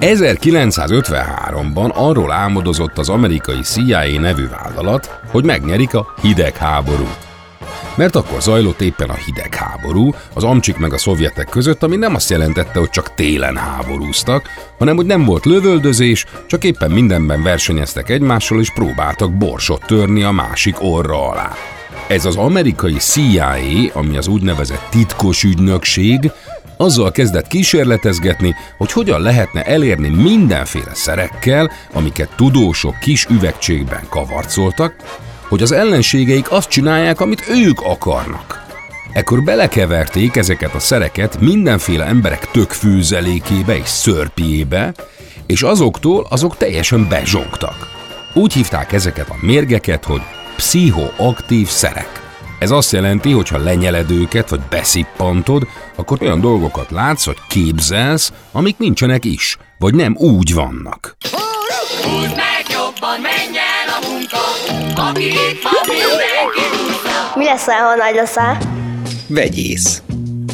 1953-ban 0.00 1.92
arról 1.94 2.32
álmodozott 2.32 2.98
az 2.98 3.08
amerikai 3.08 3.60
CIA 3.60 4.20
nevű 4.20 4.48
vállalat, 4.48 5.20
hogy 5.30 5.44
megnyerik 5.44 5.94
a 5.94 6.14
hidegháborút. 6.22 7.27
Mert 7.98 8.16
akkor 8.16 8.42
zajlott 8.42 8.80
éppen 8.80 9.08
a 9.10 9.14
hidegháború, 9.14 10.14
az 10.34 10.44
amcsik 10.44 10.76
meg 10.76 10.92
a 10.92 10.98
szovjetek 10.98 11.48
között, 11.48 11.82
ami 11.82 11.96
nem 11.96 12.14
azt 12.14 12.30
jelentette, 12.30 12.78
hogy 12.78 12.90
csak 12.90 13.14
télen 13.14 13.56
háborúztak, 13.56 14.48
hanem 14.78 14.96
hogy 14.96 15.06
nem 15.06 15.24
volt 15.24 15.44
lövöldözés, 15.44 16.24
csak 16.46 16.64
éppen 16.64 16.90
mindenben 16.90 17.42
versenyeztek 17.42 18.10
egymással 18.10 18.60
és 18.60 18.70
próbáltak 18.70 19.32
borsot 19.32 19.86
törni 19.86 20.22
a 20.22 20.30
másik 20.30 20.82
orra 20.82 21.30
alá. 21.30 21.52
Ez 22.08 22.24
az 22.24 22.36
amerikai 22.36 22.96
CIA, 22.96 23.56
ami 23.92 24.16
az 24.16 24.26
úgynevezett 24.26 24.86
titkos 24.90 25.42
ügynökség, 25.42 26.30
azzal 26.76 27.10
kezdett 27.10 27.46
kísérletezgetni, 27.46 28.54
hogy 28.76 28.92
hogyan 28.92 29.20
lehetne 29.20 29.62
elérni 29.62 30.08
mindenféle 30.08 30.94
szerekkel, 30.94 31.70
amiket 31.92 32.30
tudósok 32.36 32.98
kis 32.98 33.26
üvegcségben 33.30 34.02
kavarcoltak, 34.08 34.94
hogy 35.48 35.62
az 35.62 35.72
ellenségeik 35.72 36.50
azt 36.50 36.68
csinálják, 36.68 37.20
amit 37.20 37.48
ők 37.48 37.80
akarnak. 37.80 38.66
Ekkor 39.12 39.42
belekeverték 39.42 40.36
ezeket 40.36 40.74
a 40.74 40.78
szereket 40.78 41.40
mindenféle 41.40 42.04
emberek 42.04 42.50
tökfűzelékébe 42.50 43.76
és 43.76 43.88
szörpiébe, 43.88 44.94
és 45.46 45.62
azoktól 45.62 46.26
azok 46.30 46.56
teljesen 46.56 47.08
bezsongtak. 47.08 47.88
Úgy 48.34 48.52
hívták 48.52 48.92
ezeket 48.92 49.28
a 49.28 49.36
mérgeket, 49.40 50.04
hogy 50.04 50.22
pszichoaktív 50.56 51.66
szerek. 51.66 52.22
Ez 52.58 52.70
azt 52.70 52.92
jelenti, 52.92 53.32
hogy 53.32 53.48
ha 53.48 53.58
lenyeled 53.58 54.10
őket, 54.10 54.48
vagy 54.48 54.60
beszippantod, 54.70 55.66
akkor 55.96 56.18
olyan 56.22 56.40
dolgokat 56.40 56.90
látsz, 56.90 57.24
vagy 57.24 57.38
képzelsz, 57.48 58.32
amik 58.52 58.78
nincsenek 58.78 59.24
is, 59.24 59.56
vagy 59.78 59.94
nem 59.94 60.16
úgy 60.16 60.54
vannak. 60.54 61.16
Húzd 62.02 62.36
meg 62.36 62.64
jobban, 62.70 63.20
menj 63.20 63.58
el 63.58 63.77
a 64.02 64.08
munka, 64.10 64.38
aki 65.08 65.24
itt 65.24 65.62
van, 65.62 65.72
mindenki 65.86 66.66
Mi 67.34 67.44
leszel, 67.44 67.78
ha 67.78 67.94
nagy 67.94 68.14
leszel? 68.14 68.58
Vegyész. 69.26 70.02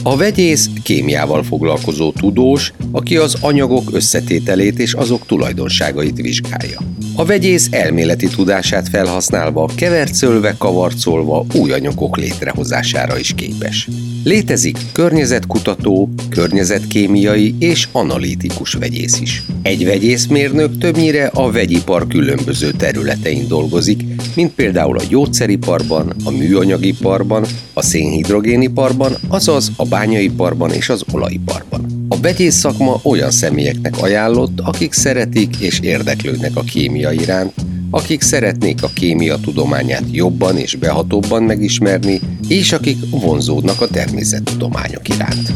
A 0.02 0.16
vegyész 0.16 0.68
kémiával 0.84 1.42
foglalkozó 1.42 2.12
tudós, 2.12 2.72
aki 2.92 3.16
az 3.16 3.36
anyagok 3.40 3.90
összetételét 3.92 4.78
és 4.78 4.92
azok 4.92 5.26
tulajdonságait 5.26 6.16
vizsgálja. 6.16 6.80
A 7.16 7.24
vegyész 7.24 7.68
elméleti 7.70 8.26
tudását 8.26 8.88
felhasználva, 8.88 9.70
kevercölve, 9.74 10.54
kavarcolva 10.58 11.46
új 11.54 11.72
anyagok 11.72 12.16
létrehozására 12.16 13.18
is 13.18 13.34
képes. 13.34 13.88
Létezik 14.24 14.78
környezetkutató, 14.92 16.08
környezetkémiai 16.28 17.54
és 17.58 17.88
analitikus 17.92 18.72
vegyész 18.72 19.20
is. 19.20 19.42
Egy 19.62 19.84
vegyészmérnök 19.84 20.78
többnyire 20.78 21.26
a 21.26 21.50
vegyipar 21.50 22.06
különböző 22.06 22.70
területein 22.70 23.48
dolgozik, 23.48 24.02
mint 24.36 24.52
például 24.52 24.98
a 24.98 25.04
gyógyszeriparban, 25.08 26.12
a 26.24 26.30
műanyagiparban, 26.30 27.46
a 27.72 27.82
szénhidrogéniparban, 27.82 29.16
azaz 29.28 29.70
a 29.76 29.84
bányaiparban 29.84 30.72
és 30.74 30.88
az 30.88 31.04
olajiparban. 31.12 32.06
A 32.08 32.20
vegyész 32.20 32.54
szakma 32.54 33.00
olyan 33.02 33.30
személyeknek 33.30 34.02
ajánlott, 34.02 34.60
akik 34.60 34.92
szeretik 34.92 35.56
és 35.58 35.80
érdeklődnek 35.80 36.56
a 36.56 36.60
kémia 36.60 37.12
iránt, 37.12 37.52
akik 37.90 38.22
szeretnék 38.22 38.82
a 38.82 38.90
kémia 38.94 39.36
tudományát 39.36 40.04
jobban 40.10 40.56
és 40.56 40.74
behatóbban 40.74 41.42
megismerni, 41.42 42.20
és 42.48 42.72
akik 42.72 42.98
vonzódnak 43.10 43.80
a 43.80 43.86
természettudományok 43.86 45.08
iránt. 45.08 45.52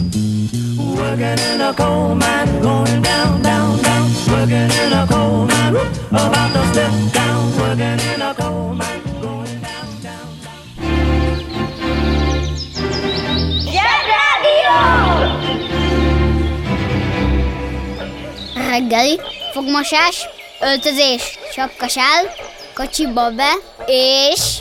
Working 0.98 1.38
in 1.54 1.61
a 1.61 1.74
coal 1.74 2.14
mine, 2.14 2.61
going 2.61 3.02
down, 3.02 3.42
down, 3.42 3.81
down. 3.83 4.11
Working 4.28 4.70
in 4.87 4.92
a 4.92 5.07
coal 5.07 5.44
mine, 5.46 5.78
about 6.11 6.52
to 6.52 6.62
step 6.72 6.92
down. 7.12 7.59
Working 7.59 8.00
in 8.14 8.20
a 8.20 8.35
coal 8.35 8.74
mine, 8.74 8.98
Reggeli, 18.79 19.21
fogmosás, 19.53 20.27
öltözés, 20.61 21.38
sapkasál, 21.53 22.25
kocsiba 22.75 23.31
be, 23.31 23.53
és... 23.87 24.59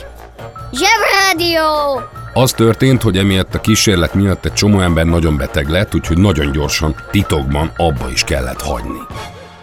Zsebrádió! 0.72 2.00
Az 2.32 2.52
történt, 2.52 3.02
hogy 3.02 3.18
emiatt 3.18 3.54
a 3.54 3.60
kísérlet 3.60 4.14
miatt 4.14 4.44
egy 4.44 4.52
csomó 4.52 4.80
ember 4.80 5.04
nagyon 5.04 5.36
beteg 5.36 5.68
lett, 5.68 5.94
úgyhogy 5.94 6.18
nagyon 6.18 6.52
gyorsan, 6.52 6.96
titokban 7.10 7.72
abba 7.76 8.10
is 8.10 8.24
kellett 8.24 8.62
hagyni. 8.62 8.98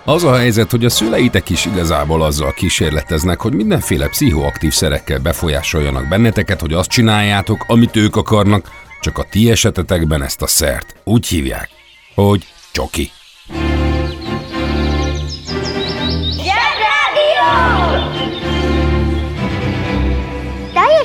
Az 0.06 0.24
a 0.24 0.36
helyzet, 0.36 0.72
hogy 0.72 0.86
a 0.86 0.90
szüleitek 0.90 1.50
is 1.50 1.66
igazából 1.66 2.24
azzal 2.24 2.54
kísérleteznek, 2.54 3.42
hogy 3.42 3.54
mindenféle 3.54 4.08
pszichoaktív 4.08 4.74
szerekkel 4.74 5.20
befolyásoljanak 5.20 6.08
benneteket, 6.08 6.62
hogy 6.62 6.74
azt 6.74 6.90
csináljátok, 6.90 7.66
amit 7.68 7.96
ők 7.96 8.16
akarnak, 8.16 8.72
csak 9.02 9.18
a 9.18 9.26
ti 9.30 9.52
esetetekben 9.52 10.24
ezt 10.24 10.42
a 10.42 10.48
szert 10.48 10.96
úgy 11.04 11.28
hívják, 11.28 11.70
hogy 12.16 12.46
csoki. 12.72 13.12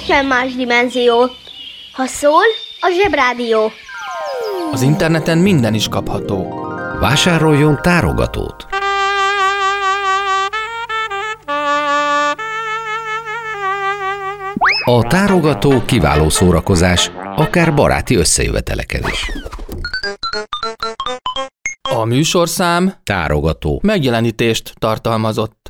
Teljesen 0.00 0.26
más 0.26 0.54
dimenzió. 0.54 1.30
Ha 1.92 2.06
szól, 2.06 2.42
a 2.80 2.90
Zsebrádió. 3.00 3.70
Az 4.72 4.82
interneten 4.82 5.38
minden 5.38 5.74
is 5.74 5.88
kapható. 5.88 6.66
Vásároljon 7.00 7.78
tárogatót. 7.82 8.66
A 14.84 15.02
tárogató 15.08 15.82
kiváló 15.84 16.28
szórakozás, 16.28 17.10
akár 17.36 17.74
baráti 17.74 18.14
összejöveteleken 18.16 19.02
is. 19.10 19.30
A 21.94 22.04
műsorszám 22.04 22.94
Tárogató. 23.04 23.80
megjelenítést 23.82 24.72
tartalmazott. 24.78 25.69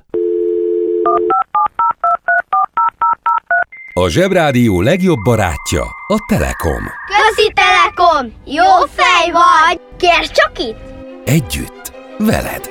A 3.92 4.08
Zsebrádió 4.08 4.80
legjobb 4.80 5.18
barátja 5.22 5.82
a 6.06 6.24
Telekom. 6.28 6.82
Közi 7.06 7.52
Telekom! 7.54 8.32
Jó 8.46 8.86
fej 8.94 9.30
vagy! 9.32 9.80
Kérd 9.96 10.30
csak 10.30 10.58
itt! 10.58 10.78
Együtt, 11.24 11.92
veled. 12.18 12.70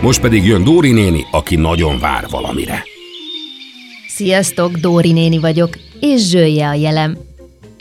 Most 0.00 0.20
pedig 0.20 0.44
jön 0.44 0.64
Dóri 0.64 0.92
néni, 0.92 1.24
aki 1.30 1.56
nagyon 1.56 1.98
vár 1.98 2.26
valamire. 2.30 2.82
Sziasztok, 4.08 4.72
Dóri 4.72 5.12
néni 5.12 5.38
vagyok, 5.38 5.78
és 6.00 6.28
zsölje 6.28 6.68
a 6.68 6.72
jelem. 6.74 7.18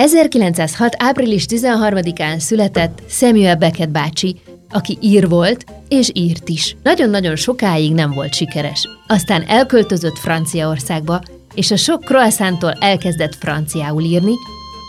1906. 0.04 0.96
április 0.98 1.46
13-án 1.48 2.40
született 2.40 3.02
Samuel 3.10 3.56
Beckett 3.56 3.90
bácsi, 3.90 4.36
aki 4.70 4.98
ír 5.02 5.30
volt, 5.30 5.66
és 5.88 6.10
írt 6.14 6.50
is. 6.50 6.76
Nagyon-nagyon 6.84 7.36
sokáig 7.36 7.94
nem 7.94 8.12
volt 8.12 8.34
sikeres. 8.34 8.88
Aztán 9.08 9.44
elköltözött 9.48 10.18
Franciaországba, 10.18 11.22
és 11.54 11.72
a 11.72 11.76
sok 11.76 12.04
croissanttól 12.04 12.72
elkezdett 12.72 13.36
franciául 13.36 14.02
írni, 14.02 14.34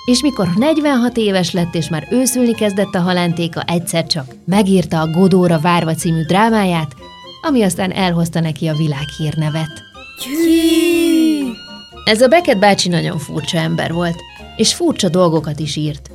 és 0.06 0.22
mikor 0.22 0.48
46 0.56 1.16
éves 1.16 1.52
lett, 1.52 1.74
és 1.74 1.88
már 1.88 2.06
őszülni 2.10 2.54
kezdett 2.54 2.94
a 2.94 3.00
halántéka, 3.00 3.62
egyszer 3.66 4.06
csak 4.06 4.26
megírta 4.46 5.00
a 5.00 5.10
Godóra 5.10 5.58
várva 5.60 5.94
című 5.94 6.22
drámáját, 6.22 6.94
ami 7.42 7.62
aztán 7.62 7.92
elhozta 7.92 8.40
neki 8.40 8.66
a 8.66 8.74
világhírnevet. 8.74 9.82
Ez 12.04 12.20
a 12.20 12.28
Beckett 12.28 12.58
bácsi 12.58 12.88
nagyon 12.88 13.18
furcsa 13.18 13.58
ember 13.58 13.92
volt, 13.92 14.16
és 14.56 14.74
furcsa 14.74 15.08
dolgokat 15.08 15.58
is 15.58 15.76
írt. 15.76 16.10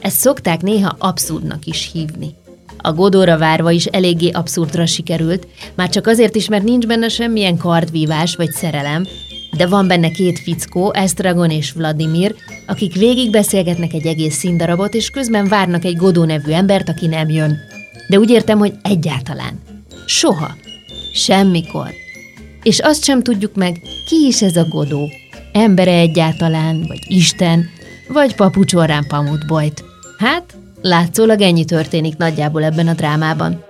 Ezt 0.00 0.18
szokták 0.18 0.62
néha 0.62 0.96
abszurdnak 0.98 1.64
is 1.64 1.90
hívni. 1.92 2.34
A 2.78 2.92
Godóra 2.92 3.38
várva 3.38 3.70
is 3.70 3.86
eléggé 3.86 4.30
abszurdra 4.30 4.86
sikerült, 4.86 5.46
már 5.74 5.88
csak 5.88 6.06
azért 6.06 6.34
is, 6.36 6.48
mert 6.48 6.64
nincs 6.64 6.86
benne 6.86 7.08
semmilyen 7.08 7.56
kardvívás 7.56 8.36
vagy 8.36 8.50
szerelem, 8.50 9.06
de 9.56 9.66
van 9.66 9.86
benne 9.86 10.10
két 10.10 10.38
fickó, 10.38 10.92
Estragon 10.92 11.50
és 11.50 11.72
Vladimir, 11.72 12.34
akik 12.66 12.94
végig 12.94 13.30
beszélgetnek 13.30 13.92
egy 13.92 14.06
egész 14.06 14.34
színdarabot, 14.34 14.94
és 14.94 15.10
közben 15.10 15.48
várnak 15.48 15.84
egy 15.84 15.96
Godó 15.96 16.24
nevű 16.24 16.52
embert, 16.52 16.88
aki 16.88 17.06
nem 17.06 17.28
jön. 17.28 17.58
De 18.08 18.18
úgy 18.18 18.30
értem, 18.30 18.58
hogy 18.58 18.74
egyáltalán. 18.82 19.60
Soha. 20.06 20.56
Semmikor. 21.12 21.88
És 22.62 22.78
azt 22.80 23.04
sem 23.04 23.22
tudjuk 23.22 23.54
meg, 23.54 23.80
ki 24.06 24.26
is 24.26 24.42
ez 24.42 24.56
a 24.56 24.64
Godó. 24.68 25.10
Embere 25.52 25.92
egyáltalán, 25.92 26.84
vagy 26.88 27.00
Isten, 27.08 27.70
vagy 28.08 28.34
papucsorrán 28.34 29.04
pamutbojt. 29.08 29.84
Hát, 30.18 30.56
látszólag 30.82 31.40
ennyi 31.40 31.64
történik 31.64 32.16
nagyjából 32.16 32.64
ebben 32.64 32.88
a 32.88 32.92
drámában. 32.92 33.64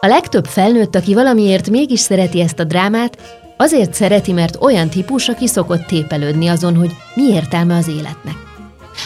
A 0.00 0.06
legtöbb 0.06 0.44
felnőtt, 0.44 0.94
aki 0.94 1.14
valamiért 1.14 1.70
mégis 1.70 2.00
szereti 2.00 2.40
ezt 2.40 2.58
a 2.58 2.64
drámát, 2.64 3.18
azért 3.56 3.94
szereti, 3.94 4.32
mert 4.32 4.56
olyan 4.60 4.88
típus, 4.88 5.28
aki 5.28 5.46
szokott 5.46 5.86
tépelődni 5.86 6.48
azon, 6.48 6.76
hogy 6.76 6.96
mi 7.14 7.22
értelme 7.22 7.76
az 7.76 7.88
életnek. 7.88 8.34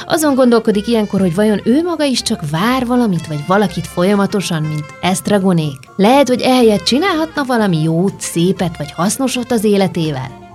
Azon 0.06 0.34
gondolkodik 0.34 0.86
ilyenkor, 0.86 1.20
hogy 1.20 1.34
vajon 1.34 1.60
ő 1.64 1.82
maga 1.82 2.04
is 2.04 2.22
csak 2.22 2.50
vár 2.50 2.86
valamit, 2.86 3.26
vagy 3.26 3.44
valakit 3.46 3.86
folyamatosan, 3.86 4.62
mint 4.62 4.84
esztragonék. 5.00 5.78
Lehet, 5.96 6.28
hogy 6.28 6.40
ehelyett 6.40 6.82
csinálhatna 6.82 7.44
valami 7.44 7.82
jót, 7.82 8.20
szépet, 8.20 8.76
vagy 8.76 8.92
hasznosat 8.92 9.50
az 9.50 9.64
életével. 9.64 10.45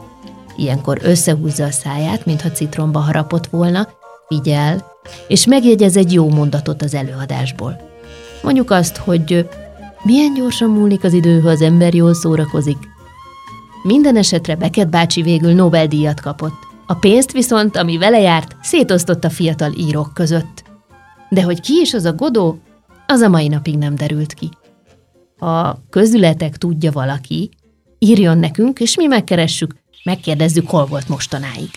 Ilyenkor 0.62 1.00
összehúzza 1.02 1.64
a 1.64 1.72
száját, 1.72 2.26
mintha 2.26 2.52
citromba 2.52 3.00
harapott 3.00 3.48
volna, 3.48 3.88
figyel, 4.28 4.86
és 5.28 5.46
megjegyez 5.46 5.98
egy 5.98 6.14
jó 6.14 6.30
mondatot 6.30 6.82
az 6.82 6.94
előadásból. 6.94 7.90
Mondjuk 8.44 8.72
azt, 8.72 8.98
hogy 8.98 9.50
milyen 10.04 10.34
gyorsan 10.34 10.70
múlik 10.70 11.04
az 11.04 11.14
idő, 11.14 11.40
ha 11.40 11.50
az 11.50 11.62
ember 11.62 11.94
jól 11.94 12.14
szórakozik. 12.14 12.78
Minden 13.84 14.16
esetre 14.16 14.56
Beket 14.56 14.90
bácsi 14.90 15.22
végül 15.22 15.54
Nobel-díjat 15.54 16.22
kapott. 16.22 16.68
A 16.88 16.94
pénzt 16.94 17.32
viszont, 17.32 17.78
ami 17.78 17.98
vele 17.98 18.20
járt, 18.20 18.56
szétosztott 18.62 19.24
a 19.24 19.30
fiatal 19.30 19.74
írók 19.78 20.14
között. 20.14 20.64
De 21.30 21.44
hogy 21.44 21.62
ki 21.62 21.74
is 21.82 21.94
az 21.94 22.06
a 22.06 22.14
Godó, 22.14 22.60
az 23.08 23.22
a 23.22 23.30
mai 23.30 23.48
napig 23.48 23.78
nem 23.78 23.96
derült 23.96 24.34
ki. 24.34 24.50
Ha 25.40 25.78
közületek 25.90 26.58
tudja 26.58 26.92
valaki, 26.92 27.50
írjon 28.00 28.38
nekünk, 28.38 28.80
és 28.80 28.96
mi 28.96 29.06
megkeressük, 29.06 29.81
megkérdezzük, 30.04 30.70
hol 30.70 30.86
volt 30.86 31.08
mostanáig. 31.08 31.70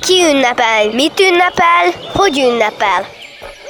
Ki 0.00 0.22
ünnepel, 0.32 0.86
mit 0.94 1.20
ünnepel, 1.20 2.10
hogy 2.12 2.38
ünnepel? 2.38 3.06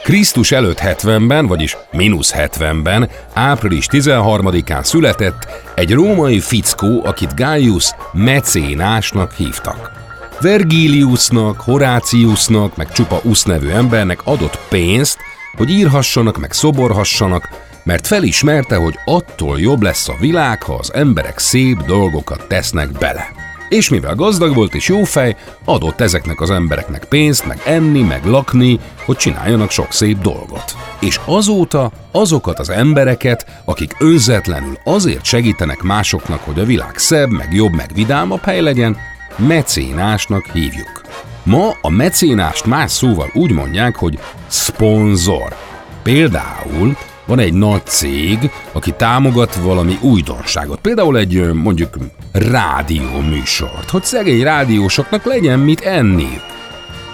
Krisztus 0.03 0.53
előtt 0.53 0.81
70-ben, 0.81 1.47
vagyis 1.47 1.77
mínusz 1.93 2.33
70-ben, 2.37 3.11
április 3.35 3.87
13-án 3.91 4.83
született 4.83 5.47
egy 5.75 5.93
római 5.93 6.41
fickó, 6.41 7.05
akit 7.05 7.35
Gaius 7.35 7.91
mecénásnak 8.13 9.33
hívtak. 9.33 9.93
Vergiliusnak, 10.41 11.61
Horáciusnak, 11.61 12.77
meg 12.77 12.93
csupa 12.93 13.21
Usz 13.23 13.43
nevű 13.43 13.69
embernek 13.69 14.21
adott 14.25 14.59
pénzt, 14.69 15.19
hogy 15.57 15.71
írhassanak, 15.71 16.39
meg 16.39 16.53
szoborhassanak, 16.53 17.49
mert 17.85 18.07
felismerte, 18.07 18.77
hogy 18.77 18.99
attól 19.05 19.61
jobb 19.61 19.83
lesz 19.83 20.09
a 20.09 20.17
világ, 20.21 20.63
ha 20.63 20.75
az 20.75 20.95
emberek 20.95 21.39
szép 21.39 21.83
dolgokat 21.83 22.49
tesznek 22.49 22.91
bele. 22.91 23.31
És 23.69 23.89
mivel 23.89 24.15
gazdag 24.15 24.55
volt 24.55 24.75
és 24.75 24.89
jó 24.89 25.05
fej, 25.05 25.37
adott 25.65 26.01
ezeknek 26.01 26.41
az 26.41 26.51
embereknek 26.51 27.05
pénzt, 27.05 27.47
meg 27.47 27.61
enni, 27.65 28.03
meg 28.03 28.25
lakni, 28.25 28.79
hogy 29.05 29.17
csináljanak 29.17 29.71
sok 29.71 29.93
szép 29.93 30.19
dolgot. 30.19 30.77
És 31.01 31.21
azóta 31.25 31.91
azokat 32.11 32.59
az 32.59 32.71
embereket, 32.71 33.47
akik 33.65 33.95
önzetlenül 33.99 34.79
azért 34.85 35.25
segítenek 35.25 35.83
másoknak, 35.83 36.41
hogy 36.41 36.59
a 36.59 36.65
világ 36.65 36.99
szebb, 36.99 37.31
meg 37.31 37.55
jobb, 37.55 37.73
meg 37.73 37.91
vidámabb 37.95 38.43
hely 38.43 38.61
legyen, 38.61 38.97
mecénásnak 39.37 40.47
hívjuk. 40.53 41.03
Ma 41.47 41.77
a 41.81 41.91
mecénást 41.91 42.65
más 42.65 42.91
szóval 42.91 43.31
úgy 43.33 43.51
mondják, 43.51 43.97
hogy 43.97 44.19
szponzor. 44.47 45.57
Például 46.03 46.97
van 47.27 47.39
egy 47.39 47.53
nagy 47.53 47.87
cég, 47.87 48.51
aki 48.73 48.93
támogat 48.93 49.55
valami 49.55 49.99
újdonságot, 50.01 50.79
például 50.81 51.19
egy 51.19 51.53
mondjuk 51.53 51.95
rádió 52.33 53.21
műsort, 53.29 53.91
hogy 53.91 54.05
szegény 54.05 54.43
rádiósoknak 54.43 55.25
legyen 55.25 55.59
mit 55.59 55.81
enni. 55.81 56.41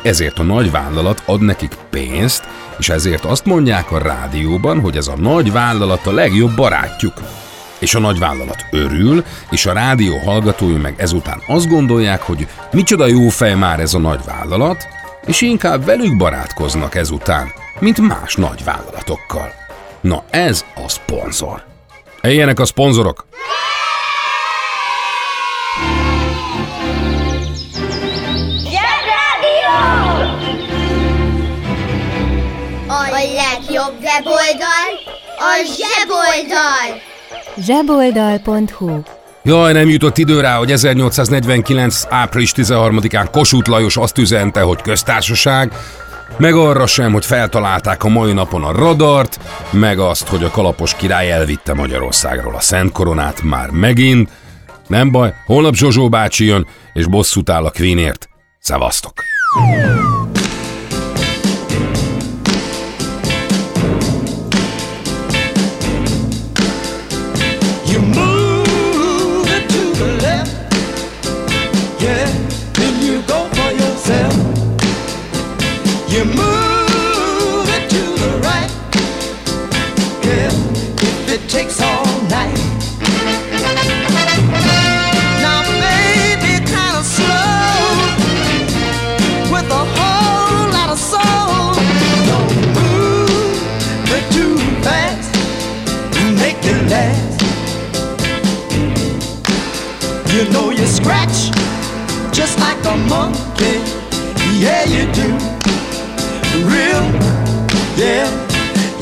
Ezért 0.02 0.38
a 0.38 0.42
nagy 0.42 0.70
vállalat 0.70 1.22
ad 1.26 1.40
nekik 1.40 1.76
pénzt, 1.90 2.48
és 2.78 2.88
ezért 2.88 3.24
azt 3.24 3.44
mondják 3.44 3.90
a 3.90 3.98
rádióban, 3.98 4.80
hogy 4.80 4.96
ez 4.96 5.06
a 5.06 5.16
nagy 5.16 5.52
vállalat 5.52 6.06
a 6.06 6.12
legjobb 6.12 6.54
barátjuk. 6.54 7.14
És 7.82 7.94
a 7.94 7.98
nagy 7.98 8.18
vállalat 8.18 8.66
örül, 8.70 9.24
és 9.50 9.66
a 9.66 9.72
rádió 9.72 10.18
hallgatói 10.18 10.76
meg 10.76 10.94
ezután 10.96 11.42
azt 11.46 11.68
gondolják, 11.68 12.22
hogy 12.22 12.46
micsoda 12.72 13.06
jó 13.06 13.28
fej 13.28 13.54
már 13.54 13.80
ez 13.80 13.94
a 13.94 13.98
nagy 13.98 14.20
vállalat, 14.24 14.88
és 15.26 15.40
inkább 15.40 15.84
velük 15.84 16.16
barátkoznak 16.16 16.94
ezután, 16.94 17.52
mint 17.78 17.98
más 17.98 18.34
nagy 18.34 18.64
vállalatokkal. 18.64 19.52
Na 20.00 20.24
ez 20.30 20.64
a 20.74 20.88
szponzor. 20.88 21.64
Ilyenek 22.22 22.60
a 22.60 22.64
szponzorok. 22.64 23.26
A 32.88 33.08
legjobb 33.10 33.94
weboldal 34.02 34.88
a 35.38 35.64
zseboldal! 35.64 37.11
zseboldal.hu 37.60 39.00
Jaj, 39.44 39.72
nem 39.72 39.88
jutott 39.88 40.18
idő 40.18 40.40
rá, 40.40 40.56
hogy 40.56 40.70
1849. 40.70 42.06
április 42.08 42.52
13-án 42.56 43.28
Kossuth 43.30 43.68
Lajos 43.68 43.96
azt 43.96 44.18
üzente, 44.18 44.60
hogy 44.60 44.82
köztársaság, 44.82 45.72
meg 46.36 46.54
arra 46.54 46.86
sem, 46.86 47.12
hogy 47.12 47.24
feltalálták 47.24 48.04
a 48.04 48.08
mai 48.08 48.32
napon 48.32 48.64
a 48.64 48.72
radart, 48.72 49.40
meg 49.70 49.98
azt, 49.98 50.28
hogy 50.28 50.44
a 50.44 50.50
kalapos 50.50 50.96
király 50.96 51.32
elvitte 51.32 51.74
Magyarországról 51.74 52.54
a 52.54 52.60
Szent 52.60 52.92
Koronát 52.92 53.42
már 53.42 53.70
megint. 53.70 54.30
Nem 54.86 55.10
baj, 55.10 55.34
holnap 55.46 55.74
Zsozsó 55.74 56.08
bácsi 56.08 56.44
jön, 56.44 56.66
és 56.92 57.06
bosszút 57.06 57.50
áll 57.50 57.64
a 57.64 57.70
Queenért. 57.70 58.28
Szevasztok! 58.58 59.12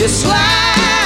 You 0.00 0.08
slide. 0.08 0.99